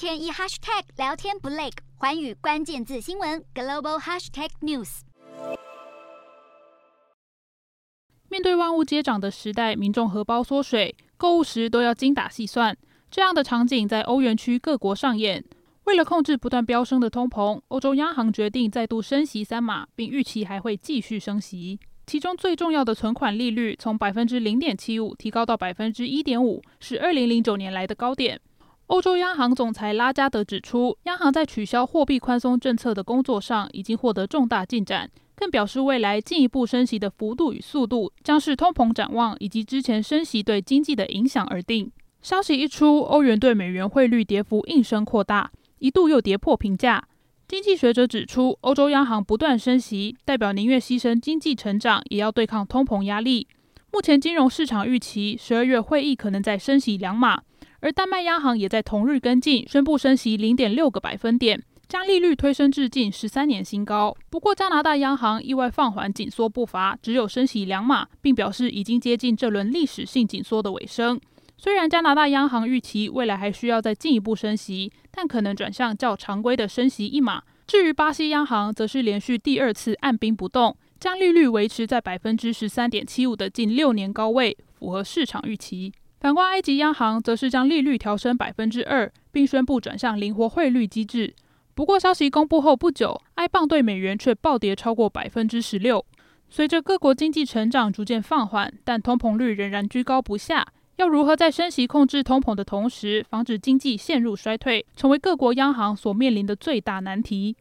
[0.00, 1.68] 天一 hashtag 聊天不累，
[1.98, 5.00] 寰宇关键字新闻 global hashtag news。
[8.30, 12.74] 面对万物皆涨的时代，民众荷包缩水，购物时都要精打细算。
[13.10, 15.44] 这样的场景在欧元区各国上演。
[15.84, 21.78] 为了控制不断飙升的通膨，欧洲央行决定再度升息三码，并预期还会继续升息。
[22.06, 28.40] 其中最重要的存款利率从百分之零点七五提高到百分之一点五，是二零零九年来的高点。
[28.90, 41.88] 欧洲央行总裁拉加德指出，央行在取消货币宽松政策的工作上已经获得重大进展，更表示未来进一步升息的幅度与速度将视通膨展望以及之前升息对经济的影响而定。
[42.20, 45.52] 消息一出，欧元对美元汇率跌幅应声扩大。
[45.78, 47.04] 一度又跌破平价。
[47.46, 53.46] 经济学者指出，欧洲央行不断升息，代表宁愿牺牲经济成长，也要对抗通膨压力。
[53.92, 57.42] 目前金融市场预期十二月会议可能再升息两码，
[57.80, 64.16] 而丹麦央行也在同日跟进，宣布升息零点六个百分点，将利率推升至近十三年新高。
[64.28, 71.20] 不过，加拿大央行意外放缓紧缩步伐，只有升息两码，并表示已经接近这轮历史性紧缩的尾声。
[71.56, 77.42] 虽然加拿大央行预期未来还需要再进一步升息，但可能转向较常规的升息一码。
[77.66, 85.92] 至于巴西央行，则是连续第二次按兵不动，将利率维持在百分之十三点七五的近六年高位，符合市场预期。
[86.20, 91.34] 反观埃及央行，则是将利率调升百分之二，并宣布转向灵活汇率机制。
[91.74, 96.04] 不过消息公布后不久，埃镑对美元却暴跌超过百分之十六。
[96.50, 100.66] 随着各国经济成长逐渐放缓，但通膨率仍然居高不下。
[100.96, 107.56] 要如何在升息控制通膨的同时，防止经济陷入衰退，成为各国央行所面临的最大难题。